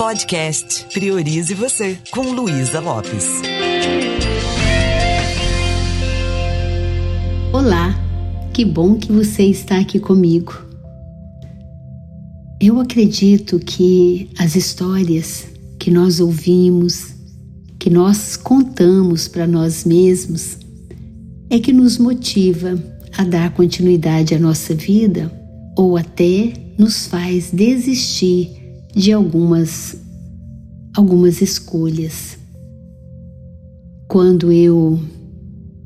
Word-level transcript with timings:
Podcast 0.00 0.86
Priorize 0.94 1.52
Você, 1.52 1.98
com 2.10 2.22
Luísa 2.22 2.80
Lopes. 2.80 3.42
Olá, 7.52 7.94
que 8.50 8.64
bom 8.64 8.96
que 8.96 9.12
você 9.12 9.42
está 9.42 9.78
aqui 9.78 10.00
comigo. 10.00 10.54
Eu 12.58 12.80
acredito 12.80 13.58
que 13.58 14.30
as 14.38 14.56
histórias 14.56 15.46
que 15.78 15.90
nós 15.90 16.18
ouvimos, 16.18 17.08
que 17.78 17.90
nós 17.90 18.38
contamos 18.38 19.28
para 19.28 19.46
nós 19.46 19.84
mesmos, 19.84 20.56
é 21.50 21.58
que 21.58 21.74
nos 21.74 21.98
motiva 21.98 22.82
a 23.18 23.22
dar 23.22 23.52
continuidade 23.52 24.34
à 24.34 24.38
nossa 24.38 24.74
vida 24.74 25.30
ou 25.76 25.98
até 25.98 26.54
nos 26.78 27.06
faz 27.06 27.50
desistir 27.50 28.59
de 28.94 29.12
algumas 29.12 29.96
algumas 30.94 31.40
escolhas. 31.40 32.38
Quando 34.08 34.50
eu 34.50 35.00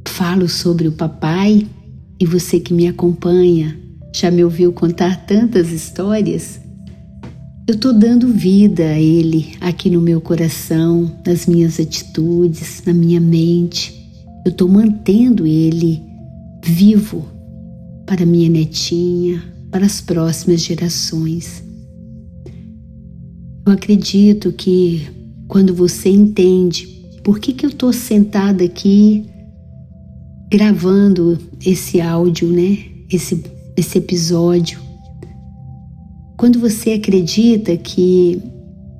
falo 0.08 0.48
sobre 0.48 0.88
o 0.88 0.92
papai 0.92 1.66
e 2.18 2.27
você 2.27 2.58
que 2.58 2.72
me 2.72 2.86
acompanha 2.86 3.78
já 4.14 4.30
me 4.30 4.44
ouviu 4.44 4.72
contar 4.72 5.27
tantas 5.27 5.70
histórias, 5.70 6.60
eu 7.66 7.74
estou 7.74 7.92
dando 7.92 8.28
vida 8.28 8.84
a 8.84 9.00
ele 9.00 9.55
aqui 9.60 9.91
no 9.91 10.00
meu 10.00 10.20
coração, 10.20 11.10
nas 11.27 11.46
minhas 11.46 11.80
atitudes, 11.80 12.82
na 12.86 12.92
minha 12.92 13.20
mente. 13.20 14.12
Eu 14.44 14.52
estou 14.52 14.68
mantendo 14.68 15.46
ele 15.46 16.02
vivo 16.62 17.27
para 18.06 18.27
minha 18.27 18.50
netinha, 18.50 19.42
para 19.70 19.86
as 19.86 20.00
próximas 20.00 20.60
gerações. 20.60 21.64
Eu 23.66 23.73
acredito 23.73 24.52
que 24.52 25.09
quando 25.48 25.74
você 25.74 26.10
entende 26.10 26.86
por 27.22 27.38
que, 27.38 27.55
que 27.55 27.64
eu 27.64 27.70
estou 27.70 27.92
sentada 27.92 28.62
aqui 28.62 29.25
gravando 30.50 31.38
esse 31.64 32.00
áudio, 32.00 32.48
né? 32.48 32.78
Esse, 33.11 33.42
esse 33.77 33.98
episódio. 33.98 34.78
Quando 36.36 36.58
você 36.58 36.92
acredita 36.92 37.77
que 37.77 38.41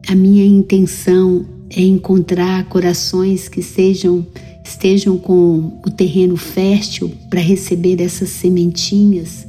a 0.09 0.15
minha 0.15 0.45
intenção 0.45 1.45
é 1.69 1.83
encontrar 1.83 2.69
corações 2.69 3.49
que 3.49 3.63
sejam 3.63 4.27
estejam 4.65 5.19
com 5.19 5.79
o 5.85 5.91
terreno 5.91 6.39
fértil 6.39 7.13
para 7.29 7.41
receber 7.41 8.01
essas 8.01 8.31
sementinhas, 8.31 9.47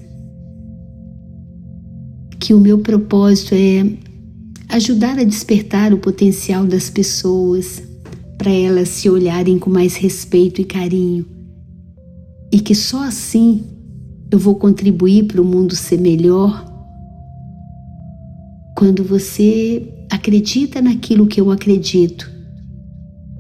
que 2.38 2.54
o 2.54 2.60
meu 2.60 2.80
propósito 2.80 3.56
é 3.56 3.86
ajudar 4.76 5.18
a 5.18 5.24
despertar 5.24 5.94
o 5.94 5.98
potencial 5.98 6.66
das 6.66 6.90
pessoas 6.90 7.82
para 8.38 8.52
elas 8.52 8.90
se 8.90 9.10
olharem 9.10 9.58
com 9.58 9.70
mais 9.70 9.96
respeito 9.96 10.60
e 10.60 10.66
carinho. 10.66 11.26
E 12.52 12.60
que 12.60 12.76
só 12.76 13.04
assim 13.04 13.64
eu 14.30 14.38
vou 14.38 14.56
contribuir 14.56 15.28
para 15.28 15.42
o 15.42 15.46
mundo 15.46 15.74
ser 15.74 15.98
melhor. 15.98 16.70
Quando 18.76 19.02
você 19.02 19.94
acredita 20.12 20.82
naquilo 20.82 21.26
que 21.26 21.40
eu 21.40 21.52
acredito, 21.52 22.30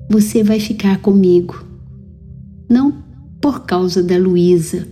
você 0.09 0.41
vai 0.41 0.61
ficar 0.61 1.01
comigo. 1.01 1.65
Não 2.69 3.03
por 3.41 3.65
causa 3.65 4.01
da 4.01 4.17
Luísa, 4.17 4.87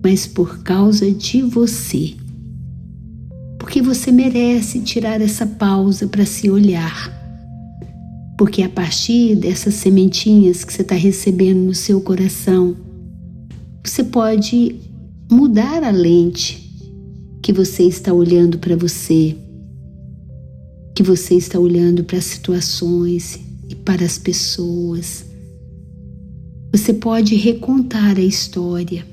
mas 0.00 0.28
por 0.28 0.62
causa 0.62 1.10
de 1.10 1.42
você 1.42 2.19
porque 3.60 3.82
você 3.82 4.10
merece 4.10 4.80
tirar 4.80 5.20
essa 5.20 5.46
pausa 5.46 6.08
para 6.08 6.24
se 6.24 6.48
olhar. 6.48 7.14
Porque 8.38 8.62
a 8.62 8.70
partir 8.70 9.36
dessas 9.36 9.74
sementinhas 9.74 10.64
que 10.64 10.72
você 10.72 10.80
está 10.80 10.94
recebendo 10.94 11.58
no 11.58 11.74
seu 11.74 12.00
coração, 12.00 12.74
você 13.84 14.02
pode 14.02 14.76
mudar 15.30 15.84
a 15.84 15.90
lente 15.90 16.70
que 17.42 17.52
você 17.52 17.82
está 17.82 18.14
olhando 18.14 18.58
para 18.58 18.74
você, 18.74 19.36
que 20.94 21.02
você 21.02 21.34
está 21.34 21.58
olhando 21.58 22.02
para 22.02 22.16
as 22.16 22.24
situações 22.24 23.38
e 23.68 23.74
para 23.74 24.06
as 24.06 24.16
pessoas. 24.16 25.26
Você 26.72 26.94
pode 26.94 27.36
recontar 27.36 28.16
a 28.16 28.22
história 28.22 29.04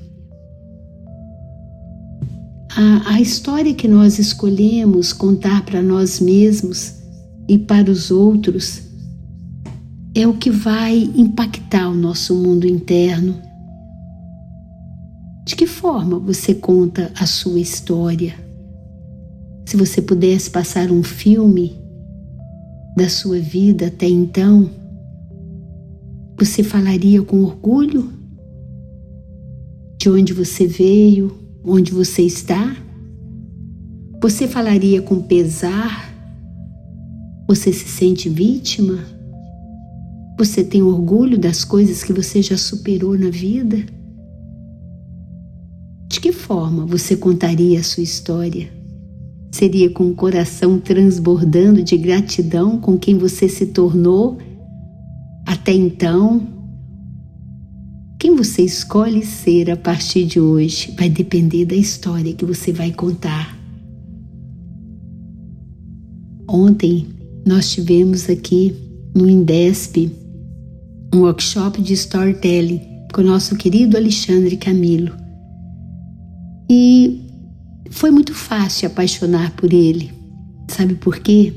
a, 2.78 3.14
a 3.14 3.20
história 3.20 3.74
que 3.74 3.88
nós 3.88 4.20
escolhemos 4.20 5.12
contar 5.12 5.64
para 5.64 5.82
nós 5.82 6.20
mesmos 6.20 6.94
e 7.48 7.58
para 7.58 7.90
os 7.90 8.08
outros 8.08 8.82
é 10.14 10.24
o 10.28 10.34
que 10.34 10.48
vai 10.48 10.96
impactar 11.16 11.88
o 11.88 11.94
nosso 11.94 12.36
mundo 12.36 12.68
interno. 12.68 13.34
De 15.44 15.56
que 15.56 15.66
forma 15.66 16.20
você 16.20 16.54
conta 16.54 17.10
a 17.18 17.26
sua 17.26 17.58
história? 17.58 18.36
Se 19.66 19.76
você 19.76 20.00
pudesse 20.00 20.48
passar 20.48 20.92
um 20.92 21.02
filme 21.02 21.76
da 22.96 23.08
sua 23.08 23.40
vida 23.40 23.88
até 23.88 24.06
então, 24.06 24.70
você 26.38 26.62
falaria 26.62 27.22
com 27.22 27.42
orgulho 27.42 28.12
de 29.98 30.08
onde 30.08 30.32
você 30.32 30.64
veio, 30.64 31.47
onde 31.68 31.92
você 31.92 32.22
está? 32.22 32.74
Você 34.20 34.48
falaria 34.48 35.02
com 35.02 35.20
pesar? 35.20 36.12
Você 37.46 37.72
se 37.72 37.88
sente 37.88 38.28
vítima? 38.28 38.98
Você 40.38 40.64
tem 40.64 40.82
orgulho 40.82 41.38
das 41.38 41.64
coisas 41.64 42.02
que 42.02 42.12
você 42.12 42.40
já 42.40 42.56
superou 42.56 43.16
na 43.18 43.30
vida? 43.30 43.76
De 46.08 46.20
que 46.20 46.32
forma 46.32 46.86
você 46.86 47.16
contaria 47.16 47.80
a 47.80 47.82
sua 47.82 48.02
história? 48.02 48.68
Seria 49.52 49.90
com 49.90 50.08
o 50.08 50.14
coração 50.14 50.78
transbordando 50.78 51.82
de 51.82 51.96
gratidão 51.96 52.78
com 52.78 52.98
quem 52.98 53.18
você 53.18 53.48
se 53.48 53.66
tornou 53.66 54.38
até 55.46 55.72
então? 55.72 56.57
Quem 58.18 58.34
você 58.34 58.62
escolhe 58.62 59.24
ser 59.24 59.70
a 59.70 59.76
partir 59.76 60.24
de 60.24 60.40
hoje 60.40 60.92
vai 60.98 61.08
depender 61.08 61.64
da 61.64 61.76
história 61.76 62.34
que 62.34 62.44
você 62.44 62.72
vai 62.72 62.90
contar. 62.90 63.56
Ontem 66.48 67.06
nós 67.46 67.70
tivemos 67.70 68.28
aqui 68.28 68.74
no 69.14 69.30
Indesp 69.30 70.10
um 71.14 71.20
workshop 71.20 71.80
de 71.80 71.92
storytelling 71.92 72.80
com 73.14 73.20
o 73.20 73.24
nosso 73.24 73.54
querido 73.54 73.96
Alexandre 73.96 74.56
Camilo. 74.56 75.14
E 76.68 77.20
foi 77.88 78.10
muito 78.10 78.34
fácil 78.34 78.88
apaixonar 78.88 79.54
por 79.54 79.72
ele. 79.72 80.10
Sabe 80.66 80.96
por 80.96 81.20
quê? 81.20 81.54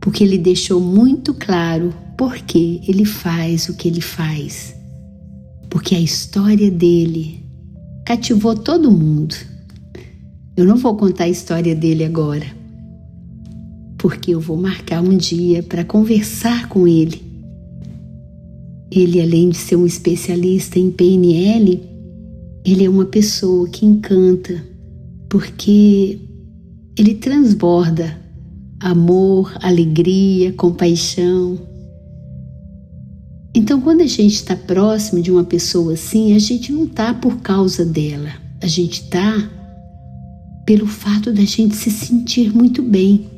Porque 0.00 0.24
ele 0.24 0.38
deixou 0.38 0.80
muito 0.80 1.34
claro 1.34 1.92
por 2.16 2.38
que 2.38 2.80
ele 2.88 3.04
faz 3.04 3.68
o 3.68 3.76
que 3.76 3.88
ele 3.88 4.00
faz 4.00 4.79
porque 5.70 5.94
a 5.94 6.00
história 6.00 6.70
dele 6.70 7.42
cativou 8.04 8.56
todo 8.56 8.90
mundo. 8.90 9.36
Eu 10.56 10.66
não 10.66 10.76
vou 10.76 10.96
contar 10.96 11.24
a 11.24 11.28
história 11.28 11.74
dele 11.74 12.04
agora, 12.04 12.44
porque 13.96 14.32
eu 14.34 14.40
vou 14.40 14.56
marcar 14.56 15.00
um 15.00 15.16
dia 15.16 15.62
para 15.62 15.84
conversar 15.84 16.68
com 16.68 16.86
ele. 16.86 17.22
Ele, 18.90 19.22
além 19.22 19.50
de 19.50 19.56
ser 19.56 19.76
um 19.76 19.86
especialista 19.86 20.78
em 20.78 20.90
PNL, 20.90 21.80
ele 22.64 22.84
é 22.84 22.90
uma 22.90 23.04
pessoa 23.04 23.68
que 23.68 23.86
encanta, 23.86 24.62
porque 25.28 26.18
ele 26.98 27.14
transborda 27.14 28.20
amor, 28.80 29.56
alegria, 29.62 30.52
compaixão. 30.52 31.69
Então, 33.54 33.80
quando 33.80 34.00
a 34.00 34.06
gente 34.06 34.34
está 34.34 34.54
próximo 34.54 35.20
de 35.20 35.30
uma 35.30 35.44
pessoa 35.44 35.94
assim, 35.94 36.34
a 36.34 36.38
gente 36.38 36.72
não 36.72 36.84
está 36.84 37.12
por 37.12 37.40
causa 37.40 37.84
dela, 37.84 38.30
a 38.60 38.66
gente 38.66 39.02
está 39.02 39.50
pelo 40.64 40.86
fato 40.86 41.32
da 41.32 41.44
gente 41.44 41.74
se 41.74 41.90
sentir 41.90 42.54
muito 42.54 42.80
bem. 42.80 43.28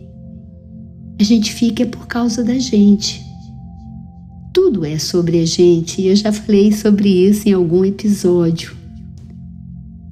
A 1.19 1.25
gente 1.25 1.53
fica 1.53 1.87
por 1.87 2.07
causa 2.07 2.45
da 2.45 2.59
gente. 2.59 3.23
Tudo 4.53 4.85
é 4.85 4.99
sobre 4.99 5.39
a 5.39 5.47
gente 5.47 6.03
e 6.03 6.09
eu 6.09 6.17
já 6.17 6.31
falei 6.31 6.73
sobre 6.73 7.09
isso 7.09 7.49
em 7.49 7.53
algum 7.53 7.85
episódio. 7.85 8.77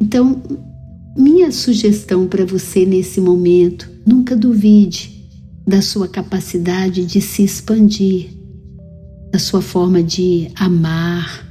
Então, 0.00 0.42
minha 1.14 1.52
sugestão 1.52 2.26
para 2.26 2.46
você 2.46 2.86
nesse 2.86 3.20
momento: 3.20 3.90
nunca 4.06 4.34
duvide 4.34 5.28
da 5.66 5.82
sua 5.82 6.08
capacidade 6.08 7.04
de 7.04 7.20
se 7.20 7.42
expandir 7.42 8.39
da 9.30 9.38
sua 9.38 9.62
forma 9.62 10.02
de 10.02 10.50
amar, 10.56 11.46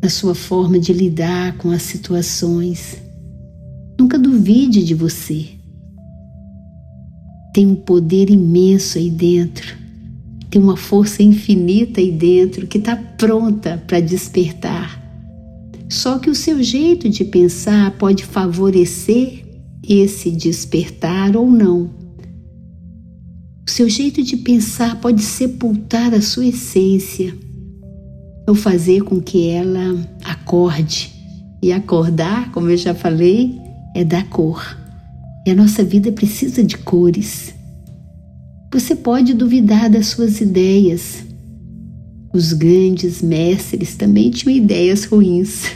da 0.00 0.08
sua 0.08 0.34
forma 0.34 0.78
de 0.78 0.92
lidar 0.92 1.56
com 1.58 1.70
as 1.70 1.82
situações. 1.82 3.00
Nunca 3.98 4.18
duvide 4.18 4.84
de 4.84 4.94
você. 4.94 5.48
tem 7.54 7.66
um 7.66 7.74
poder 7.74 8.30
imenso 8.30 8.96
aí 8.96 9.10
dentro, 9.10 9.76
tem 10.48 10.60
uma 10.60 10.76
força 10.76 11.22
infinita 11.22 12.00
aí 12.00 12.10
dentro 12.10 12.66
que 12.66 12.78
está 12.78 12.96
pronta 12.96 13.82
para 13.86 14.00
despertar. 14.00 15.00
Só 15.88 16.18
que 16.18 16.30
o 16.30 16.34
seu 16.34 16.62
jeito 16.62 17.10
de 17.10 17.24
pensar 17.24 17.90
pode 17.98 18.24
favorecer 18.24 19.44
esse 19.86 20.30
despertar 20.30 21.36
ou 21.36 21.50
não. 21.50 21.90
O 23.66 23.70
seu 23.70 23.88
jeito 23.88 24.22
de 24.22 24.36
pensar 24.36 25.00
pode 25.00 25.22
sepultar 25.22 26.12
a 26.12 26.20
sua 26.20 26.46
essência 26.46 27.32
ou 28.48 28.56
fazer 28.56 29.02
com 29.02 29.20
que 29.20 29.48
ela 29.48 29.96
acorde. 30.24 31.12
E 31.62 31.72
acordar, 31.72 32.50
como 32.50 32.70
eu 32.70 32.76
já 32.76 32.92
falei, 32.92 33.56
é 33.94 34.02
dar 34.02 34.28
cor. 34.28 34.76
E 35.46 35.50
a 35.50 35.54
nossa 35.54 35.84
vida 35.84 36.10
precisa 36.10 36.62
de 36.64 36.76
cores. 36.76 37.54
Você 38.72 38.96
pode 38.96 39.32
duvidar 39.32 39.88
das 39.88 40.06
suas 40.06 40.40
ideias. 40.40 41.24
Os 42.34 42.52
grandes 42.52 43.22
mestres 43.22 43.94
também 43.94 44.30
tinham 44.30 44.56
ideias 44.56 45.04
ruins. 45.04 45.66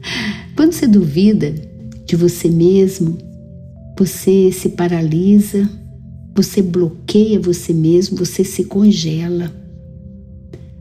Quando 0.54 0.72
você 0.72 0.86
duvida 0.86 1.54
de 2.04 2.16
você 2.16 2.48
mesmo, 2.48 3.16
você 3.98 4.52
se 4.52 4.70
paralisa, 4.70 5.66
você 6.34 6.62
bloqueia 6.62 7.40
você 7.40 7.72
mesmo, 7.72 8.16
você 8.16 8.44
se 8.44 8.64
congela. 8.64 9.52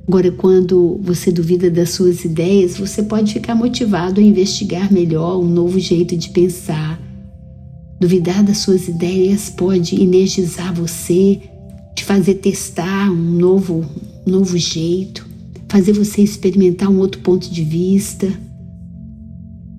Agora, 0.08 0.32
quando 0.32 1.00
você 1.04 1.32
duvida 1.32 1.70
das 1.70 1.92
suas 1.92 2.26
ideias, 2.26 2.78
você 2.78 3.04
pode 3.04 3.34
ficar 3.34 3.54
motivado 3.54 4.20
a 4.20 4.24
investigar 4.24 4.92
melhor 4.92 5.40
um 5.40 5.48
novo 5.48 5.80
jeito 5.80 6.18
de 6.18 6.30
pensar. 6.30 7.00
Duvidar 8.00 8.44
das 8.44 8.58
suas 8.58 8.88
ideias 8.88 9.52
pode 9.52 10.02
energizar 10.02 10.74
você, 10.74 11.40
te 11.96 12.04
fazer 12.04 12.36
testar 12.36 13.12
um 13.12 13.38
novo, 13.38 13.86
novo 14.26 14.58
jeito, 14.58 15.28
fazer 15.68 15.94
você 15.94 16.24
experimentar 16.24 16.90
um 16.90 16.98
outro 16.98 17.22
ponto 17.22 17.48
de 17.48 17.64
vista. 17.64 18.28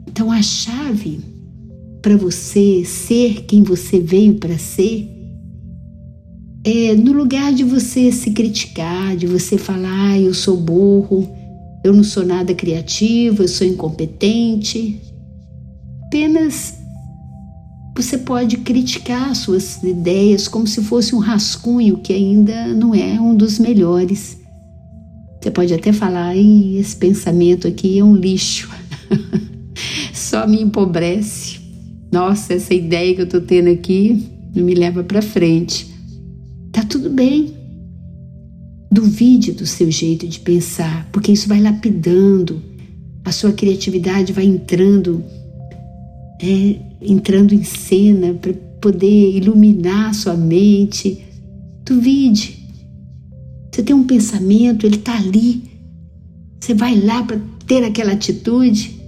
Então, 0.07 0.31
a 0.31 0.41
chave 0.43 1.19
para 2.01 2.17
você 2.17 2.85
ser 2.85 3.47
quem 3.47 3.65
você 3.65 3.99
veio 3.99 4.35
para 4.35 4.57
ser, 4.59 5.09
é 6.65 6.95
no 6.95 7.13
lugar 7.13 7.53
de 7.53 7.65
você 7.65 8.13
se 8.13 8.31
criticar, 8.33 9.17
de 9.17 9.27
você 9.27 9.57
falar, 9.57 10.11
ah, 10.11 10.21
eu 10.21 10.35
sou 10.35 10.57
burro, 10.57 11.29
eu 11.83 11.93
não 11.93 12.05
sou 12.05 12.25
nada 12.25 12.55
criativo, 12.55 13.43
eu 13.43 13.49
sou 13.49 13.67
incompetente. 13.67 15.01
Apenas 16.07 16.75
você 17.97 18.19
pode 18.19 18.59
criticar 18.59 19.35
suas 19.35 19.83
ideias 19.83 20.49
como 20.49 20.67
se 20.67 20.83
fosse 20.83 21.15
um 21.15 21.19
rascunho 21.19 21.99
que 21.99 22.13
ainda 22.13 22.69
não 22.69 22.95
é 22.95 23.21
um 23.21 23.35
dos 23.35 23.59
melhores. 23.59 24.39
Você 25.41 25.51
pode 25.51 25.73
até 25.73 25.93
falar, 25.93 26.37
esse 26.37 26.97
pensamento 26.97 27.67
aqui 27.67 27.99
é 27.99 28.05
um 28.05 28.15
lixo, 28.15 28.71
só 30.13 30.47
me 30.47 30.61
empobrece 30.61 31.61
nossa, 32.11 32.55
essa 32.55 32.75
ideia 32.75 33.15
que 33.15 33.23
eu 33.23 33.29
tô 33.29 33.41
tendo 33.41 33.71
aqui 33.71 34.29
não 34.55 34.65
me 34.65 34.75
leva 34.75 35.05
para 35.05 35.23
frente. 35.23 35.90
Tudo 36.91 37.09
bem. 37.09 37.55
Duvide 38.91 39.53
do 39.53 39.65
seu 39.65 39.89
jeito 39.93 40.27
de 40.27 40.41
pensar, 40.41 41.09
porque 41.13 41.31
isso 41.31 41.49
vai 41.49 41.63
lapidando, 41.63 42.61
a 43.25 43.31
sua 43.31 43.53
criatividade 43.53 44.33
vai 44.33 44.45
entrando, 44.45 45.23
é, 46.43 46.81
entrando 47.01 47.55
em 47.55 47.63
cena 47.63 48.35
para 48.35 48.53
poder 48.81 49.37
iluminar 49.37 50.11
a 50.11 50.13
sua 50.13 50.35
mente. 50.35 51.25
Duvide. 51.85 52.59
Você 53.71 53.85
tem 53.85 53.95
um 53.95 54.05
pensamento, 54.05 54.85
ele 54.85 54.97
está 54.97 55.17
ali. 55.17 55.63
Você 56.59 56.75
vai 56.75 56.99
lá 56.99 57.23
para 57.23 57.41
ter 57.69 57.85
aquela 57.85 58.15
atitude. 58.15 59.01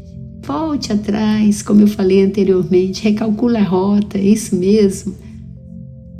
Volte 0.46 0.92
atrás, 0.92 1.62
como 1.62 1.80
eu 1.80 1.88
falei 1.88 2.22
anteriormente, 2.22 3.02
recalcula 3.02 3.58
a 3.58 3.64
rota, 3.64 4.18
é 4.18 4.24
isso 4.24 4.54
mesmo. 4.54 5.16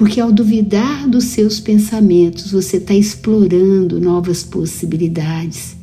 Porque 0.02 0.20
ao 0.20 0.32
duvidar 0.32 1.08
dos 1.08 1.26
seus 1.26 1.60
pensamentos, 1.60 2.50
você 2.50 2.78
está 2.78 2.92
explorando 2.92 4.00
novas 4.00 4.42
possibilidades. 4.42 5.76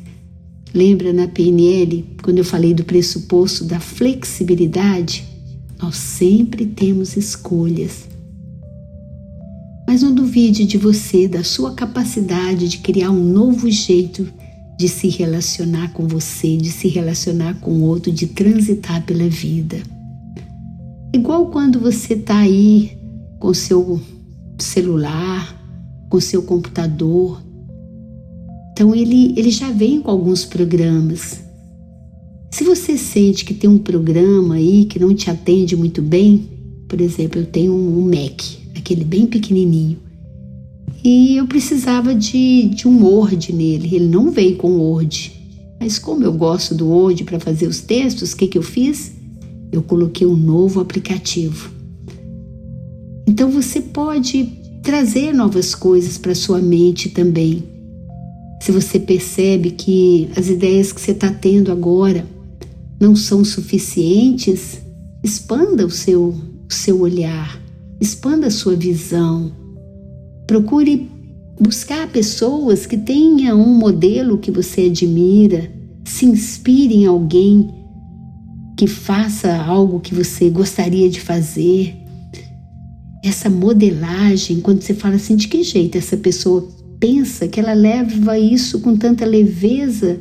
Lembra 0.74 1.10
na 1.10 1.26
PNL, 1.26 2.04
quando 2.22 2.36
eu 2.36 2.44
falei 2.44 2.74
do 2.74 2.84
pressuposto 2.84 3.64
da 3.64 3.80
flexibilidade? 3.80 5.26
Nós 5.80 5.96
sempre 5.96 6.66
temos 6.66 7.16
escolhas. 7.16 8.10
Mas 9.88 10.02
não 10.02 10.14
duvide 10.14 10.66
de 10.66 10.76
você, 10.76 11.26
da 11.26 11.42
sua 11.42 11.72
capacidade 11.72 12.68
de 12.68 12.76
criar 12.76 13.10
um 13.10 13.24
novo 13.24 13.70
jeito 13.70 14.28
de 14.78 14.86
se 14.86 15.08
relacionar 15.08 15.94
com 15.94 16.06
você, 16.06 16.58
de 16.58 16.70
se 16.70 16.88
relacionar 16.88 17.58
com 17.58 17.70
o 17.70 17.84
outro, 17.84 18.12
de 18.12 18.26
transitar 18.26 19.02
pela 19.06 19.26
vida. 19.30 19.78
Igual 21.10 21.46
quando 21.46 21.80
você 21.80 22.12
está 22.12 22.40
aí 22.40 22.99
com 23.40 23.52
seu 23.52 24.00
celular, 24.56 26.06
com 26.08 26.20
seu 26.20 26.42
computador. 26.42 27.42
Então 28.72 28.94
ele, 28.94 29.34
ele 29.36 29.50
já 29.50 29.72
vem 29.72 30.00
com 30.00 30.10
alguns 30.10 30.44
programas. 30.44 31.42
Se 32.52 32.62
você 32.62 32.96
sente 32.96 33.44
que 33.44 33.54
tem 33.54 33.68
um 33.68 33.78
programa 33.78 34.54
aí 34.54 34.84
que 34.84 35.00
não 35.00 35.12
te 35.12 35.28
atende 35.28 35.74
muito 35.74 36.00
bem, 36.00 36.48
por 36.88 37.00
exemplo, 37.00 37.40
eu 37.40 37.46
tenho 37.46 37.72
um 37.72 38.02
Mac, 38.02 38.42
aquele 38.76 39.04
bem 39.04 39.26
pequenininho 39.26 39.98
e 41.02 41.36
eu 41.36 41.46
precisava 41.46 42.14
de, 42.14 42.68
de 42.68 42.86
um 42.86 43.02
Word 43.02 43.52
nele. 43.52 43.94
Ele 43.94 44.06
não 44.06 44.30
veio 44.30 44.56
com 44.56 44.72
Word. 44.72 45.32
Mas 45.80 45.98
como 45.98 46.24
eu 46.24 46.32
gosto 46.32 46.74
do 46.74 46.88
Word 46.88 47.24
para 47.24 47.40
fazer 47.40 47.66
os 47.66 47.80
textos, 47.80 48.32
o 48.32 48.36
que, 48.36 48.46
que 48.46 48.58
eu 48.58 48.62
fiz? 48.62 49.12
Eu 49.72 49.82
coloquei 49.82 50.26
um 50.26 50.36
novo 50.36 50.78
aplicativo. 50.78 51.79
Então 53.30 53.48
você 53.48 53.80
pode 53.80 54.44
trazer 54.82 55.32
novas 55.32 55.74
coisas 55.74 56.18
para 56.18 56.34
sua 56.34 56.60
mente 56.60 57.10
também. 57.10 57.62
Se 58.60 58.72
você 58.72 58.98
percebe 58.98 59.70
que 59.70 60.28
as 60.36 60.48
ideias 60.48 60.92
que 60.92 61.00
você 61.00 61.12
está 61.12 61.30
tendo 61.30 61.70
agora 61.70 62.26
não 63.00 63.14
são 63.14 63.44
suficientes, 63.44 64.82
expanda 65.22 65.86
o 65.86 65.90
seu, 65.90 66.34
o 66.68 66.72
seu 66.72 67.00
olhar, 67.00 67.58
expanda 68.00 68.48
a 68.48 68.50
sua 68.50 68.74
visão 68.74 69.60
Procure 70.50 71.08
buscar 71.60 72.08
pessoas 72.08 72.84
que 72.84 72.96
tenham 72.96 73.60
um 73.60 73.72
modelo 73.72 74.36
que 74.36 74.50
você 74.50 74.86
admira, 74.86 75.70
se 76.04 76.26
inspire 76.26 76.92
em 76.92 77.06
alguém 77.06 77.72
que 78.76 78.88
faça 78.88 79.56
algo 79.56 80.00
que 80.00 80.12
você 80.12 80.50
gostaria 80.50 81.08
de 81.08 81.20
fazer. 81.20 81.96
Essa 83.22 83.50
modelagem, 83.50 84.60
quando 84.60 84.80
você 84.80 84.94
fala 84.94 85.16
assim, 85.16 85.36
de 85.36 85.48
que 85.48 85.62
jeito 85.62 85.98
essa 85.98 86.16
pessoa 86.16 86.66
pensa 86.98 87.48
que 87.48 87.60
ela 87.60 87.72
leva 87.72 88.38
isso 88.38 88.80
com 88.80 88.96
tanta 88.96 89.24
leveza, 89.24 90.20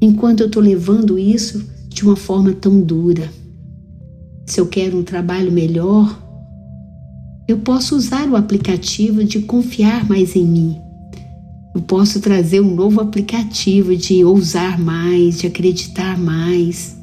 enquanto 0.00 0.40
eu 0.40 0.46
estou 0.46 0.62
levando 0.62 1.18
isso 1.18 1.64
de 1.88 2.04
uma 2.04 2.16
forma 2.16 2.52
tão 2.52 2.80
dura. 2.80 3.30
Se 4.46 4.60
eu 4.60 4.66
quero 4.66 4.98
um 4.98 5.02
trabalho 5.02 5.52
melhor, 5.52 6.18
eu 7.48 7.58
posso 7.58 7.96
usar 7.96 8.28
o 8.28 8.36
aplicativo 8.36 9.24
de 9.24 9.40
confiar 9.40 10.08
mais 10.08 10.36
em 10.36 10.44
mim. 10.44 10.76
Eu 11.74 11.82
posso 11.82 12.20
trazer 12.20 12.60
um 12.60 12.74
novo 12.74 13.00
aplicativo 13.00 13.96
de 13.96 14.24
ousar 14.24 14.78
mais, 14.78 15.38
de 15.40 15.46
acreditar 15.46 16.18
mais. 16.18 16.96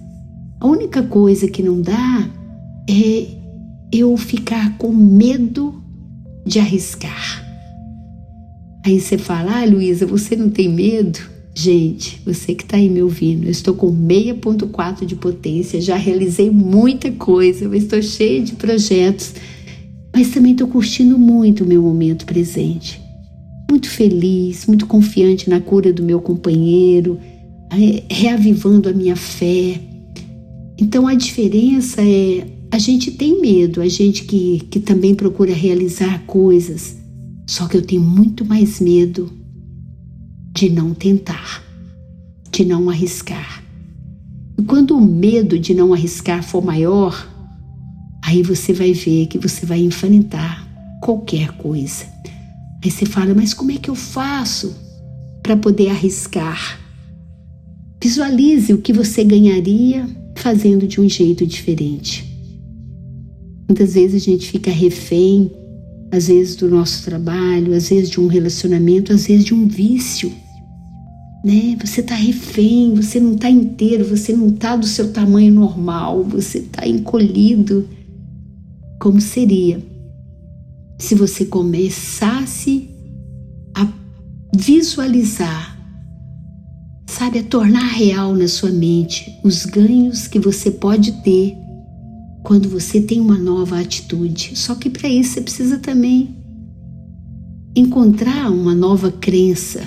A 0.60 0.68
única 0.68 1.04
coisa 1.04 1.48
que 1.48 1.64
não 1.64 1.82
dá 1.82 2.30
é 2.90 3.28
eu 3.92 4.16
ficar 4.18 4.78
com 4.78 4.94
medo 4.94 5.82
de 6.46 6.60
arriscar. 6.60 7.44
Aí 8.86 9.00
você 9.00 9.18
fala, 9.18 9.62
ah, 9.62 9.66
Luísa, 9.66 10.06
você 10.06 10.36
não 10.36 10.50
tem 10.50 10.70
medo? 10.70 11.20
Gente, 11.56 12.22
você 12.26 12.54
que 12.54 12.64
está 12.64 12.78
aí 12.78 12.90
me 12.90 13.02
ouvindo, 13.02 13.46
eu 13.46 13.52
estou 13.52 13.74
com 13.74 13.92
6.4 13.92 15.06
de 15.06 15.16
potência, 15.16 15.80
já 15.80 15.96
realizei 15.96 16.52
muita 16.52 17.12
coisa, 17.12 17.74
estou 17.76 18.02
cheia 18.02 18.42
de 18.42 18.54
projetos 18.56 19.34
mas 20.16 20.30
também 20.30 20.54
estou 20.54 20.70
curtindo 20.70 21.20
muito 21.20 21.66
o 21.66 21.68
meu 21.68 21.82
momento 21.82 22.26
presente. 22.26 23.02
Muito 23.70 23.90
feliz, 23.90 24.66
muito 24.66 24.88
confiante 24.88 25.50
na 25.50 25.60
cura 25.60 25.92
do 25.92 26.02
meu 26.02 26.22
companheiro, 26.22 27.20
reavivando 28.10 28.88
a 28.88 28.94
minha 28.94 29.18
fé. 29.18 29.78
Então 30.80 31.06
a 31.06 31.16
diferença 31.16 32.02
é 32.02 32.48
a 32.76 32.80
gente 32.80 33.12
tem 33.12 33.40
medo, 33.40 33.82
a 33.82 33.88
gente 33.88 34.26
que, 34.26 34.60
que 34.70 34.80
também 34.80 35.16
procura 35.16 35.54
realizar 35.54 36.26
coisas, 36.26 36.98
só 37.48 37.68
que 37.68 37.78
eu 37.78 37.82
tenho 37.82 38.02
muito 38.02 38.44
mais 38.44 38.80
medo 38.80 39.32
de 40.54 40.70
não 40.70 40.94
tentar, 40.94 41.64
de 42.52 42.66
não 42.66 42.90
arriscar. 42.90 43.64
E 44.58 44.64
quando 44.64 44.98
o 44.98 45.02
medo 45.02 45.58
de 45.58 45.74
não 45.74 45.94
arriscar 45.94 46.44
for 46.44 46.64
maior, 46.64 47.36
Aí 48.26 48.42
você 48.42 48.74
vai 48.74 48.92
ver 48.92 49.28
que 49.28 49.38
você 49.38 49.68
vai 49.68 49.80
enfrentar 49.82 50.68
qualquer 51.00 51.52
coisa. 51.52 52.06
Aí 52.84 52.90
você 52.90 53.06
fala, 53.06 53.36
mas 53.36 53.54
como 53.54 53.72
é 53.72 53.78
que 53.78 53.88
eu 53.88 53.94
faço 53.94 54.76
para 55.44 55.56
poder 55.56 55.90
arriscar? 55.90 56.80
Visualize 58.04 58.74
o 58.74 58.80
que 58.80 58.92
você 58.92 59.24
ganharia 59.24 60.10
fazendo 60.36 60.88
de 60.88 61.00
um 61.00 61.08
jeito 61.08 61.46
diferente. 61.46 62.35
Muitas 63.68 63.96
vezes 63.96 64.22
a 64.22 64.26
gente 64.26 64.52
fica 64.52 64.70
refém, 64.70 65.52
às 66.12 66.28
vezes 66.28 66.56
do 66.56 66.70
nosso 66.70 67.04
trabalho, 67.04 67.74
às 67.74 67.90
vezes 67.90 68.10
de 68.10 68.20
um 68.20 68.28
relacionamento, 68.28 69.12
às 69.12 69.26
vezes 69.28 69.46
de 69.46 69.54
um 69.54 69.68
vício. 69.68 70.32
Né? 71.44 71.78
Você 71.84 72.02
está 72.02 72.16
refém, 72.16 72.94
você 72.94 73.20
não 73.20 73.34
está 73.34 73.50
inteiro, 73.50 74.06
você 74.06 74.34
não 74.34 74.50
está 74.50 74.76
do 74.76 74.86
seu 74.86 75.12
tamanho 75.12 75.54
normal, 75.54 76.24
você 76.24 76.60
está 76.60 76.88
encolhido. 76.88 77.88
Como 79.00 79.20
seria 79.20 79.84
se 80.98 81.16
você 81.16 81.46
começasse 81.46 82.90
a 83.76 83.88
visualizar, 84.56 85.78
sabe, 87.08 87.40
a 87.40 87.44
tornar 87.44 87.88
real 87.88 88.34
na 88.36 88.48
sua 88.48 88.72
mente 88.72 89.40
os 89.44 89.66
ganhos 89.66 90.28
que 90.28 90.40
você 90.40 90.72
pode 90.72 91.12
ter 91.24 91.65
quando 92.46 92.70
você 92.70 93.02
tem 93.02 93.20
uma 93.20 93.40
nova 93.40 93.80
atitude. 93.80 94.52
Só 94.54 94.76
que 94.76 94.88
para 94.88 95.10
isso 95.10 95.32
você 95.32 95.42
precisa 95.42 95.80
também 95.80 96.36
encontrar 97.76 98.52
uma 98.52 98.76
nova 98.76 99.12
crença. 99.12 99.82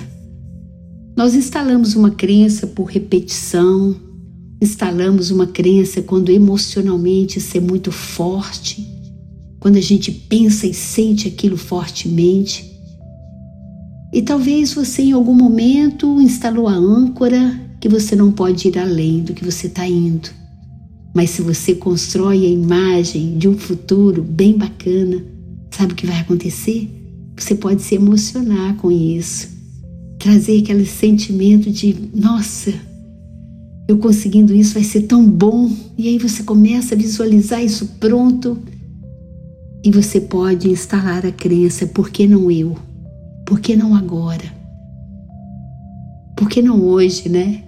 Nós 1.15 1.33
instalamos 1.33 1.95
uma 1.95 2.11
crença 2.11 2.67
por 2.67 2.83
repetição, 2.83 3.95
instalamos 4.61 5.31
uma 5.31 5.47
crença 5.47 6.01
quando 6.01 6.29
emocionalmente 6.29 7.39
isso 7.39 7.55
é 7.57 7.61
muito 7.61 7.93
forte, 7.93 8.85
quando 9.59 9.77
a 9.77 9.81
gente 9.81 10.11
pensa 10.11 10.67
e 10.67 10.73
sente 10.73 11.29
aquilo 11.29 11.57
fortemente. 11.57 12.69
E 14.13 14.21
talvez 14.21 14.73
você 14.73 15.03
em 15.03 15.11
algum 15.13 15.33
momento 15.33 16.19
instalou 16.19 16.67
a 16.67 16.73
âncora 16.73 17.57
que 17.79 17.87
você 17.87 18.17
não 18.17 18.33
pode 18.33 18.67
ir 18.67 18.77
além 18.77 19.21
do 19.21 19.33
que 19.33 19.45
você 19.45 19.67
está 19.67 19.87
indo. 19.87 20.29
Mas 21.13 21.31
se 21.31 21.41
você 21.41 21.75
constrói 21.75 22.45
a 22.45 22.49
imagem 22.49 23.37
de 23.37 23.47
um 23.47 23.57
futuro 23.57 24.21
bem 24.23 24.57
bacana, 24.57 25.23
sabe 25.71 25.93
o 25.93 25.95
que 25.95 26.05
vai 26.05 26.19
acontecer? 26.19 26.89
Você 27.37 27.55
pode 27.55 27.81
se 27.81 27.95
emocionar 27.95 28.75
com 28.75 28.91
isso, 28.91 29.49
trazer 30.19 30.61
aquele 30.61 30.85
sentimento 30.85 31.71
de, 31.71 31.95
nossa, 32.13 32.73
eu 33.89 33.97
conseguindo 33.97 34.53
isso 34.53 34.75
vai 34.75 34.83
ser 34.83 35.01
tão 35.03 35.27
bom. 35.27 35.71
E 35.97 36.07
aí 36.07 36.19
você 36.19 36.43
começa 36.43 36.93
a 36.93 36.97
visualizar 36.97 37.63
isso 37.63 37.87
pronto 37.99 38.55
e 39.83 39.89
você 39.89 40.21
pode 40.21 40.69
instalar 40.69 41.25
a 41.25 41.31
crença: 41.31 41.87
por 41.87 42.11
que 42.11 42.27
não 42.27 42.51
eu? 42.51 42.77
Por 43.45 43.59
que 43.59 43.75
não 43.75 43.95
agora? 43.95 44.53
Por 46.37 46.47
que 46.47 46.61
não 46.61 46.83
hoje, 46.83 47.29
né? 47.29 47.63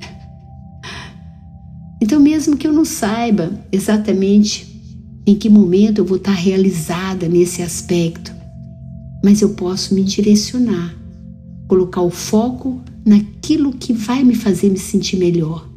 Então, 2.01 2.19
mesmo 2.19 2.57
que 2.57 2.65
eu 2.65 2.73
não 2.73 2.83
saiba 2.83 3.63
exatamente 3.71 4.67
em 5.25 5.35
que 5.35 5.47
momento 5.47 5.99
eu 5.99 6.05
vou 6.05 6.17
estar 6.17 6.31
realizada 6.31 7.29
nesse 7.29 7.61
aspecto, 7.61 8.33
mas 9.23 9.39
eu 9.41 9.49
posso 9.49 9.93
me 9.93 10.03
direcionar, 10.03 10.95
colocar 11.67 12.01
o 12.01 12.09
foco 12.09 12.81
naquilo 13.05 13.71
que 13.71 13.93
vai 13.93 14.23
me 14.23 14.33
fazer 14.33 14.71
me 14.71 14.79
sentir 14.79 15.17
melhor. 15.17 15.69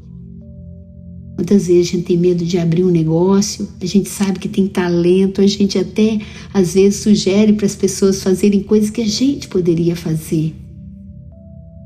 Muitas 1.37 1.67
vezes 1.67 1.89
a 1.89 1.93
gente 1.93 2.07
tem 2.07 2.17
medo 2.17 2.43
de 2.43 2.57
abrir 2.57 2.85
um 2.85 2.91
negócio, 2.91 3.69
a 3.79 3.85
gente 3.85 4.09
sabe 4.09 4.39
que 4.39 4.49
tem 4.49 4.67
talento, 4.67 5.43
a 5.43 5.47
gente 5.47 5.79
até 5.79 6.21
às 6.55 6.73
vezes 6.73 7.01
sugere 7.01 7.53
para 7.53 7.67
as 7.67 7.75
pessoas 7.75 8.23
fazerem 8.23 8.63
coisas 8.63 8.89
que 8.89 9.03
a 9.03 9.07
gente 9.07 9.49
poderia 9.49 9.95
fazer. 9.95 10.55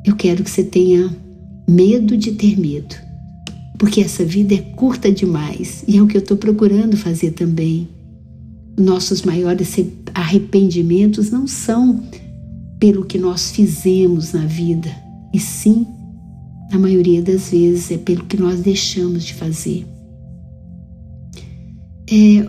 Eu 0.07 0.15
quero 0.15 0.45
que 0.45 0.51
você 0.51 0.63
tenha 0.63 1.11
medo 1.67 2.17
de 2.17 2.33
ter 2.33 2.59
medo 2.59 3.08
porque 3.79 4.01
essa 4.01 4.25
vida 4.25 4.55
é 4.55 4.59
curta 4.59 5.11
demais 5.11 5.85
e 5.87 5.97
é 5.97 6.03
o 6.03 6.07
que 6.07 6.17
eu 6.17 6.21
estou 6.21 6.37
procurando 6.37 6.97
fazer 6.97 7.31
também. 7.31 7.89
Nossos 8.77 9.23
maiores 9.23 9.77
arrependimentos 10.15 11.31
não 11.31 11.47
são 11.47 12.03
pelo 12.79 13.05
que 13.05 13.19
nós 13.19 13.51
fizemos 13.53 14.33
na 14.33 14.47
vida, 14.47 14.91
e 15.33 15.39
sim, 15.41 15.87
na 16.71 16.79
maioria 16.79 17.23
das 17.23 17.51
vezes, 17.51 17.91
é 17.91 17.99
pelo 17.99 18.25
que 18.25 18.37
nós 18.37 18.61
deixamos 18.61 19.25
de 19.25 19.35
fazer. 19.35 19.87
É, 22.11 22.49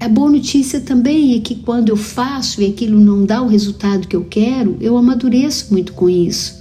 a 0.00 0.08
boa 0.08 0.30
notícia 0.30 0.80
também 0.80 1.36
é 1.36 1.40
que 1.40 1.56
quando 1.56 1.88
eu 1.88 1.96
faço 1.96 2.62
e 2.62 2.66
aquilo 2.66 2.98
não 2.98 3.24
dá 3.24 3.42
o 3.42 3.48
resultado 3.48 4.06
que 4.06 4.16
eu 4.16 4.24
quero, 4.24 4.76
eu 4.80 4.96
amadureço 4.96 5.72
muito 5.72 5.92
com 5.92 6.08
isso. 6.08 6.58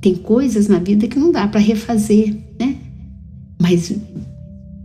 Tem 0.00 0.14
coisas 0.14 0.68
na 0.68 0.78
vida 0.78 1.08
que 1.08 1.18
não 1.18 1.32
dá 1.32 1.46
para 1.46 1.60
refazer? 1.60 2.47
Mas 3.68 3.92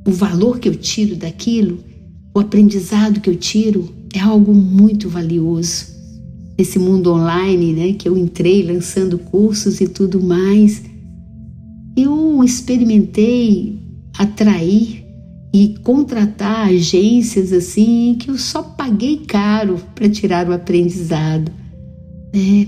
o 0.05 0.11
valor 0.11 0.59
que 0.59 0.67
eu 0.67 0.75
tiro 0.75 1.15
daquilo, 1.15 1.79
o 2.35 2.39
aprendizado 2.41 3.21
que 3.21 3.29
eu 3.29 3.35
tiro 3.37 3.95
é 4.13 4.19
algo 4.19 4.53
muito 4.53 5.07
valioso. 5.07 5.93
Nesse 6.57 6.77
mundo 6.77 7.13
online, 7.13 7.71
né, 7.71 7.93
que 7.93 8.09
eu 8.09 8.17
entrei 8.17 8.61
lançando 8.61 9.17
cursos 9.17 9.79
e 9.79 9.87
tudo 9.87 10.21
mais, 10.21 10.83
eu 11.95 12.43
experimentei 12.43 13.79
atrair 14.19 15.05
e 15.53 15.75
contratar 15.81 16.67
agências 16.67 17.53
assim 17.53 18.17
que 18.19 18.29
eu 18.29 18.37
só 18.37 18.61
paguei 18.61 19.19
caro 19.25 19.79
para 19.95 20.09
tirar 20.09 20.49
o 20.49 20.53
aprendizado, 20.53 21.49
né? 22.33 22.67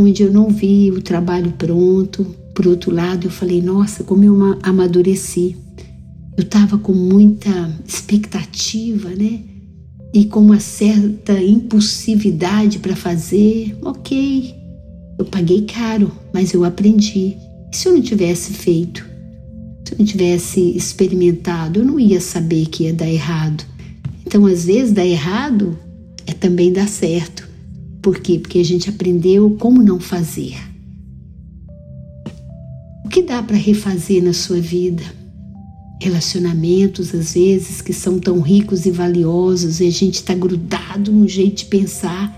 onde 0.00 0.24
eu 0.24 0.32
não 0.32 0.48
vi 0.48 0.90
o 0.90 1.00
trabalho 1.00 1.52
pronto. 1.56 2.43
Por 2.54 2.66
outro 2.66 2.94
lado, 2.94 3.26
eu 3.26 3.30
falei: 3.30 3.60
nossa, 3.60 4.04
como 4.04 4.24
eu 4.24 4.58
amadureci. 4.62 5.56
Eu 6.36 6.42
estava 6.42 6.78
com 6.78 6.92
muita 6.92 7.50
expectativa, 7.86 9.10
né? 9.10 9.40
E 10.12 10.24
com 10.24 10.40
uma 10.40 10.58
certa 10.60 11.40
impulsividade 11.40 12.78
para 12.78 12.96
fazer. 12.96 13.76
Ok, 13.82 14.54
eu 15.18 15.24
paguei 15.24 15.62
caro, 15.62 16.10
mas 16.32 16.52
eu 16.52 16.64
aprendi. 16.64 17.36
E 17.72 17.76
se 17.76 17.88
eu 17.88 17.94
não 17.94 18.02
tivesse 18.02 18.52
feito? 18.52 19.04
Se 19.84 19.94
eu 19.94 19.98
não 19.98 20.06
tivesse 20.06 20.60
experimentado, 20.76 21.80
eu 21.80 21.84
não 21.84 22.00
ia 22.00 22.20
saber 22.20 22.66
que 22.66 22.84
ia 22.84 22.92
dar 22.92 23.08
errado. 23.08 23.64
Então, 24.26 24.46
às 24.46 24.64
vezes, 24.64 24.92
dar 24.92 25.06
errado 25.06 25.78
é 26.26 26.32
também 26.32 26.72
dar 26.72 26.88
certo. 26.88 27.48
Por 28.02 28.18
quê? 28.18 28.38
Porque 28.38 28.58
a 28.58 28.64
gente 28.64 28.90
aprendeu 28.90 29.56
como 29.58 29.82
não 29.82 30.00
fazer. 30.00 30.56
Que 33.14 33.22
dá 33.22 33.40
para 33.40 33.56
refazer 33.56 34.20
na 34.20 34.32
sua 34.32 34.60
vida? 34.60 35.04
Relacionamentos, 36.02 37.14
às 37.14 37.34
vezes, 37.34 37.80
que 37.80 37.92
são 37.92 38.18
tão 38.18 38.40
ricos 38.40 38.86
e 38.86 38.90
valiosos 38.90 39.78
e 39.78 39.86
a 39.86 39.90
gente 39.90 40.16
está 40.16 40.34
grudado 40.34 41.12
no 41.12 41.28
jeito 41.28 41.58
de 41.58 41.66
pensar 41.66 42.34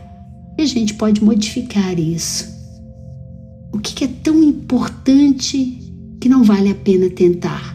e 0.59 0.61
a 0.61 0.67
gente 0.67 0.93
pode 0.93 1.25
modificar 1.25 1.99
isso. 1.99 2.55
O 3.73 3.79
que 3.79 4.05
é 4.05 4.07
tão 4.23 4.43
importante 4.43 5.79
que 6.21 6.29
não 6.29 6.45
vale 6.45 6.69
a 6.69 6.75
pena 6.75 7.09
tentar? 7.09 7.75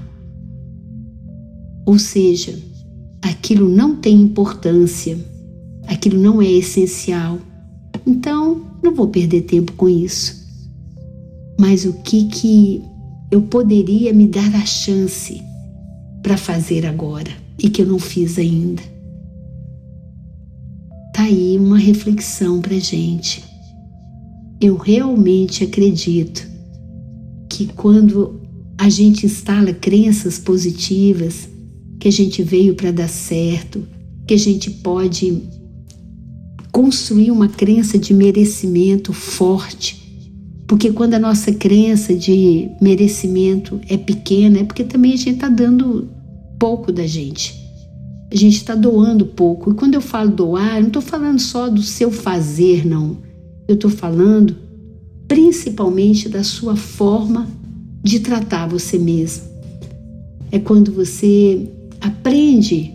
Ou 1.87 1.97
seja, 1.97 2.55
aquilo 3.19 3.67
não 3.67 3.95
tem 3.95 4.21
importância, 4.21 5.17
aquilo 5.87 6.21
não 6.21 6.39
é 6.39 6.51
essencial 6.51 7.39
então, 8.05 8.61
não 8.83 8.93
vou 8.93 9.07
perder 9.07 9.41
tempo 9.41 9.73
com 9.73 9.89
isso. 9.89 10.39
Mas 11.59 11.85
o 11.85 11.93
que 11.93 12.25
que 12.25 12.90
eu 13.31 13.41
poderia 13.41 14.13
me 14.13 14.27
dar 14.27 14.53
a 14.55 14.65
chance 14.65 15.41
para 16.21 16.35
fazer 16.35 16.85
agora 16.85 17.31
e 17.57 17.69
que 17.69 17.81
eu 17.81 17.85
não 17.85 17.97
fiz 17.97 18.37
ainda? 18.37 18.81
Tá 21.13 21.23
aí 21.23 21.57
uma 21.57 21.77
reflexão 21.77 22.61
para 22.61 22.77
gente. 22.77 23.43
Eu 24.59 24.75
realmente 24.75 25.63
acredito 25.63 26.45
que 27.49 27.67
quando 27.67 28.41
a 28.77 28.89
gente 28.89 29.25
instala 29.25 29.73
crenças 29.73 30.37
positivas, 30.37 31.47
que 31.99 32.07
a 32.07 32.11
gente 32.11 32.41
veio 32.41 32.75
para 32.75 32.91
dar 32.91 33.07
certo, 33.07 33.87
que 34.27 34.33
a 34.33 34.37
gente 34.37 34.69
pode 34.69 35.41
construir 36.71 37.31
uma 37.31 37.47
crença 37.47 37.97
de 37.97 38.13
merecimento 38.13 39.13
forte. 39.13 40.00
Porque 40.71 40.89
quando 40.89 41.15
a 41.15 41.19
nossa 41.19 41.51
crença 41.51 42.13
de 42.13 42.69
merecimento 42.79 43.81
é 43.89 43.97
pequena, 43.97 44.59
é 44.59 44.63
porque 44.63 44.85
também 44.85 45.11
a 45.11 45.17
gente 45.17 45.31
está 45.31 45.49
dando 45.49 46.07
pouco 46.57 46.93
da 46.93 47.05
gente. 47.05 47.61
A 48.31 48.35
gente 48.37 48.55
está 48.55 48.73
doando 48.73 49.25
pouco. 49.25 49.69
E 49.71 49.73
quando 49.73 49.95
eu 49.95 50.01
falo 50.01 50.31
doar, 50.31 50.77
eu 50.77 50.83
não 50.83 50.87
estou 50.87 51.01
falando 51.01 51.39
só 51.39 51.67
do 51.67 51.83
seu 51.83 52.09
fazer, 52.09 52.87
não. 52.87 53.17
Eu 53.67 53.75
estou 53.75 53.91
falando 53.91 54.55
principalmente 55.27 56.29
da 56.29 56.41
sua 56.41 56.77
forma 56.77 57.49
de 58.01 58.21
tratar 58.21 58.65
você 58.65 58.97
mesmo. 58.97 59.43
É 60.53 60.57
quando 60.57 60.93
você 60.93 61.69
aprende 61.99 62.93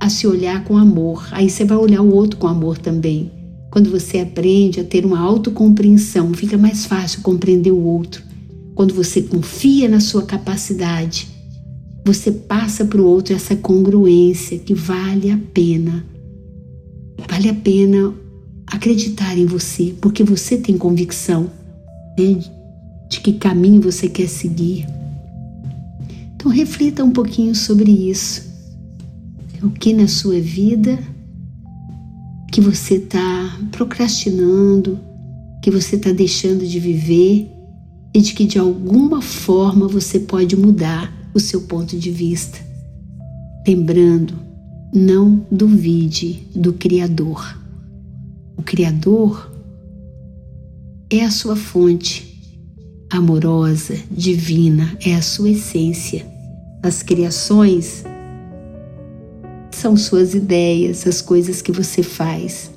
a 0.00 0.08
se 0.08 0.26
olhar 0.26 0.64
com 0.64 0.78
amor. 0.78 1.28
Aí 1.30 1.50
você 1.50 1.62
vai 1.62 1.76
olhar 1.76 2.00
o 2.00 2.14
outro 2.14 2.38
com 2.38 2.46
amor 2.48 2.78
também. 2.78 3.41
Quando 3.72 3.90
você 3.90 4.18
aprende 4.18 4.80
a 4.80 4.84
ter 4.84 5.06
uma 5.06 5.18
autocompreensão, 5.18 6.34
fica 6.34 6.58
mais 6.58 6.84
fácil 6.84 7.22
compreender 7.22 7.70
o 7.70 7.82
outro. 7.82 8.22
Quando 8.74 8.92
você 8.92 9.22
confia 9.22 9.88
na 9.88 9.98
sua 9.98 10.24
capacidade, 10.24 11.26
você 12.04 12.30
passa 12.30 12.84
para 12.84 13.00
o 13.00 13.06
outro 13.06 13.34
essa 13.34 13.56
congruência 13.56 14.58
que 14.58 14.74
vale 14.74 15.30
a 15.30 15.38
pena. 15.54 16.04
Vale 17.26 17.48
a 17.48 17.54
pena 17.54 18.12
acreditar 18.66 19.38
em 19.38 19.46
você, 19.46 19.94
porque 20.02 20.22
você 20.22 20.58
tem 20.58 20.76
convicção 20.76 21.50
né, 22.18 22.40
de 23.08 23.20
que 23.20 23.32
caminho 23.32 23.80
você 23.80 24.06
quer 24.06 24.28
seguir. 24.28 24.86
Então 26.34 26.52
reflita 26.52 27.02
um 27.02 27.10
pouquinho 27.10 27.54
sobre 27.54 27.90
isso. 27.90 28.52
O 29.62 29.70
que 29.70 29.94
na 29.94 30.08
sua 30.08 30.38
vida 30.38 30.98
que 32.52 32.60
você 32.60 32.96
está 32.96 33.58
procrastinando, 33.70 35.00
que 35.62 35.70
você 35.70 35.96
está 35.96 36.12
deixando 36.12 36.66
de 36.66 36.78
viver 36.78 37.50
e 38.12 38.20
de 38.20 38.34
que 38.34 38.44
de 38.44 38.58
alguma 38.58 39.22
forma 39.22 39.88
você 39.88 40.20
pode 40.20 40.54
mudar 40.54 41.10
o 41.32 41.40
seu 41.40 41.62
ponto 41.62 41.96
de 41.96 42.10
vista. 42.10 42.58
Lembrando, 43.66 44.34
não 44.92 45.46
duvide 45.50 46.46
do 46.54 46.74
Criador. 46.74 47.58
O 48.54 48.62
Criador 48.62 49.50
é 51.08 51.24
a 51.24 51.30
sua 51.30 51.56
fonte 51.56 52.38
amorosa, 53.10 53.96
divina, 54.10 54.94
é 55.00 55.14
a 55.14 55.22
sua 55.22 55.48
essência. 55.48 56.26
As 56.82 57.02
criações 57.02 58.04
são 59.82 59.96
suas 59.96 60.32
ideias, 60.32 61.04
as 61.08 61.20
coisas 61.20 61.60
que 61.60 61.72
você 61.72 62.04
faz. 62.04 62.70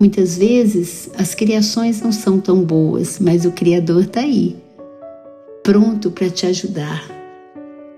Muitas 0.00 0.38
vezes 0.38 1.10
as 1.18 1.34
criações 1.34 2.00
não 2.00 2.10
são 2.10 2.40
tão 2.40 2.64
boas, 2.64 3.18
mas 3.20 3.44
o 3.44 3.52
Criador 3.52 4.04
está 4.04 4.20
aí, 4.20 4.56
pronto 5.62 6.10
para 6.10 6.30
te 6.30 6.46
ajudar. 6.46 7.04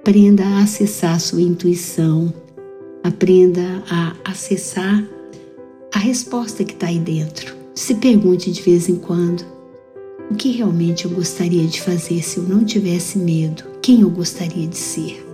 Aprenda 0.01 0.45
a 0.45 0.65
acessar 0.65 1.15
a 1.15 1.19
sua 1.21 1.41
intuição, 1.41 2.35
aprenda 3.05 3.85
a 3.89 4.17
acessar 4.25 5.05
a 5.95 5.99
resposta 6.01 6.65
que 6.65 6.73
está 6.73 6.89
aí 6.89 6.99
dentro. 6.99 7.57
Se 7.77 7.95
pergunte 7.95 8.51
de 8.51 8.61
vez 8.61 8.89
em 8.89 8.97
quando: 8.97 9.45
o 10.29 10.35
que 10.35 10.51
realmente 10.51 11.05
eu 11.05 11.13
gostaria 11.13 11.65
de 11.65 11.81
fazer 11.81 12.21
se 12.25 12.39
eu 12.39 12.43
não 12.43 12.65
tivesse 12.65 13.17
medo? 13.19 13.63
Quem 13.81 14.01
eu 14.01 14.11
gostaria 14.11 14.67
de 14.67 14.77
ser? 14.77 15.25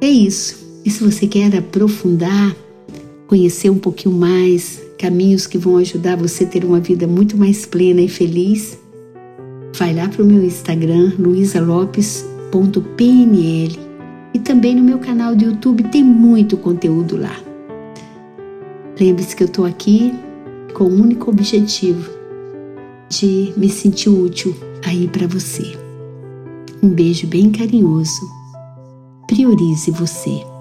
É 0.00 0.08
isso. 0.08 0.65
E 0.86 0.90
se 0.90 1.02
você 1.02 1.26
quer 1.26 1.54
aprofundar, 1.56 2.54
conhecer 3.26 3.68
um 3.68 3.78
pouquinho 3.78 4.14
mais, 4.14 4.80
caminhos 4.96 5.44
que 5.44 5.58
vão 5.58 5.78
ajudar 5.78 6.16
você 6.16 6.44
a 6.44 6.46
ter 6.46 6.64
uma 6.64 6.78
vida 6.78 7.08
muito 7.08 7.36
mais 7.36 7.66
plena 7.66 8.00
e 8.00 8.08
feliz, 8.08 8.78
vai 9.76 9.92
lá 9.92 10.08
para 10.08 10.22
o 10.22 10.26
meu 10.26 10.44
Instagram, 10.44 11.12
luisalopes.pnl 11.18 13.80
e 14.32 14.38
também 14.38 14.76
no 14.76 14.84
meu 14.84 15.00
canal 15.00 15.34
do 15.34 15.46
YouTube 15.46 15.82
tem 15.90 16.04
muito 16.04 16.56
conteúdo 16.56 17.16
lá. 17.16 17.36
Lembre-se 19.00 19.34
que 19.34 19.42
eu 19.42 19.48
estou 19.48 19.64
aqui 19.64 20.14
com 20.72 20.84
o 20.84 21.02
único 21.02 21.30
objetivo 21.30 22.08
de 23.08 23.52
me 23.56 23.68
sentir 23.68 24.08
útil 24.08 24.54
aí 24.86 25.08
para 25.08 25.26
você. 25.26 25.64
Um 26.80 26.90
beijo 26.90 27.26
bem 27.26 27.50
carinhoso. 27.50 28.20
Priorize 29.26 29.90
você. 29.90 30.55